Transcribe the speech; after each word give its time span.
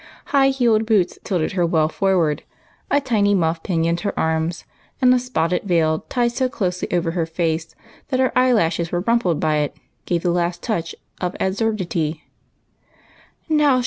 High 0.33 0.47
heeled 0.49 0.87
boots 0.87 1.19
tilted 1.23 1.51
her 1.51 1.63
well 1.63 1.87
forward, 1.87 2.41
a 2.89 2.99
tiny 2.99 3.35
muff 3.35 3.61
pinioned 3.61 3.99
her 3.99 4.19
arms, 4.19 4.65
and 4.99 5.13
a 5.13 5.19
spotted 5.19 5.61
veil 5.61 6.05
tied 6.09 6.31
so 6.31 6.49
closely 6.49 6.91
over 6.91 7.11
her 7.11 7.27
face 7.27 7.75
that 8.07 8.19
her 8.19 8.35
eyelashes 8.35 8.91
were 8.91 9.01
rumpled 9.01 9.39
by 9.39 9.57
it, 9.57 9.75
gave 10.07 10.23
the 10.23 10.31
last 10.31 10.63
touch 10.63 10.95
of 11.21 11.35
absurdity 11.39 12.23
to 13.47 13.53
her 13.53 13.59
appear 13.59 13.69
ance. 13.73 13.79